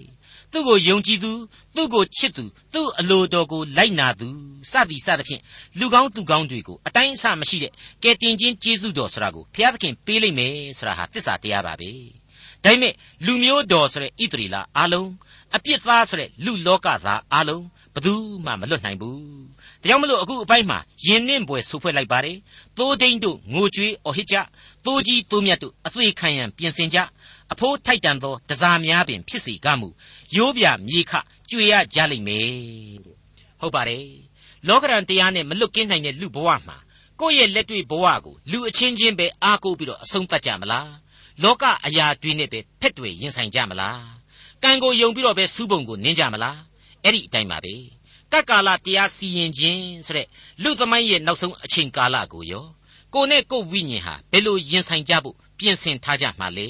[0.55, 1.33] သူ့ကိုယုံကြည်သူ
[1.77, 4.29] သူ့ကိုချစ်သူသူ့အလိုတော်ကိုလိုက်နာသူ
[4.71, 5.43] စသည်စသဖြင့်
[5.79, 11.91] လူကောင်းသူကောင်းတွေကိုအတိုင်းအဆမရှိတဲ့ကဲတင်ချင်းကျေးဇူးတော်ဆိုတာကိုဘုရားသခင်ပေးလိုက်မယ်ဆိုတာဟာသစ္စာတရားပါပဲ
[12.65, 12.95] ဒါပေမဲ့
[13.27, 15.11] လူမျိုးတော်ဆိုတဲ့ဣသရေလအားလုံး
[15.57, 17.65] အပြစ်သားဆိုတဲ့လူလောကသားအားလုံး
[17.95, 18.15] ဘယ်သူ
[18.45, 19.19] မှမလွတ်နိုင်ဘူး
[19.83, 22.37] ဒါကြောင့်မလို့အခုအပိုင်းမှာယင်နှင့်ပွဲဆူဖွဲ့လိုက်ပါတယ်
[22.79, 24.37] သိုးဒိန်တို့ငိုကြွေးအော်ဟစ်ကြ
[24.85, 26.99] သိုးကြီးသိုးမြတ်တို့အသွေးခံရန်ပြင်ဆင်ကြ
[27.55, 29.89] အဖိုးထိုက်တန်သောတစားများပင်ဖြစ်စေကမူ
[30.37, 31.13] ရိုးပြမြေခ
[31.51, 32.49] ကြွေရကြလိမ့်မယ်
[33.61, 34.09] ဟုတ်ပါတယ်
[34.69, 36.77] လောကရန်တရားနဲ့မလွတ်ကင်းနိုင်တဲ့လူဘဝမှာ
[37.21, 40.91] ကိုယ့်ရဲ့လက်တွေ့ဘဝကိုလူအချင်းချင်းပဲအားကိုးပြီးတော့အဆုံးသတ်ကြမလား
[41.43, 44.03] လောကအရာတွေနဲ့ပဲဖက်တွေရင်ဆိုင်ကြမလား
[44.63, 46.59] ကံကိုယုံပြီးတော့ပဲစူးပုံကိုနင်းကြမလား
[47.03, 47.75] အဲ့ဒီအတိုင်းပါပဲ
[48.33, 50.27] ကတ်ကာလတရားစီရင်ခြင်းဆိုတဲ့
[50.63, 52.67] လူသမိုင်းရဲ့နောက်ဆုံးအချိန်ကာလကိုရော
[53.15, 56.69] ကိုနဲ့ကိုဝိညာဉ်ဟာဘယ်လိုရင်ဆိုင်ကြဖို့ပြင်ဆင်ထားကြမှာလဲ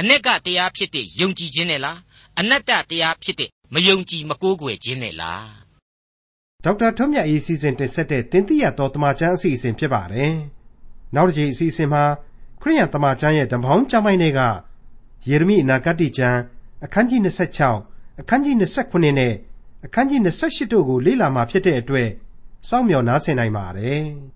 [0.00, 1.98] အ내ကတရားဖြစ်တဲ့ယုံကြည်ခြင်းနဲ့လား
[2.38, 5.46] အနတ္တတရားဖြစ်တဲ့မယုံကြည်မကိုးကွယ်ခြင်းနဲ့လား
[6.64, 10.32] ဒေါက်တာထွန်းမြတ်အေးစီစဉ်တင်ဆက်တဲ့တင်ပြရတော်တမချန်းအစီအစဉ်ဖြစ်ပါတယ်
[11.14, 12.04] နောက်တစ်ချိန်အစီအစဉ်မှာ
[12.62, 14.40] ခရိယန်တမချန်းရဲ့ဓမ္မောင်းကျမ်းပိုင်းတွေက
[15.28, 16.40] ယေရမိအနာဂတ်ကျမ်း
[16.84, 17.20] အခန်းကြီး
[17.70, 18.54] 26အခန်းကြီး
[18.84, 19.34] 29နဲ့
[19.84, 22.08] အခန်းကြီး28တို့ကိုလေ့လာမှာဖြစ်တဲ့အတွက်
[22.68, 24.04] စောင့်မျှော်နားဆင်နိုင်ပါတယ်။